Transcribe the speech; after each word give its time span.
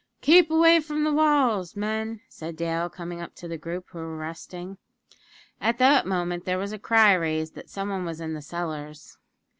"Keep 0.21 0.49
away 0.49 0.79
from 0.79 1.03
the 1.03 1.13
walls, 1.13 1.75
men," 1.75 2.21
said 2.27 2.55
Dale, 2.55 2.89
coming 2.89 3.21
up 3.21 3.35
to 3.35 3.47
the 3.47 3.55
group, 3.55 3.85
who 3.91 3.99
were 3.99 4.17
resting. 4.17 4.79
At 5.61 5.77
that 5.77 6.07
moment 6.07 6.43
there 6.43 6.57
was 6.57 6.73
a 6.73 6.79
cry 6.79 7.13
raised 7.13 7.53
that 7.53 7.69
some 7.69 7.89
one 7.89 8.03
was 8.03 8.19
in 8.19 8.33
the 8.33 8.41
cellars. 8.41 9.19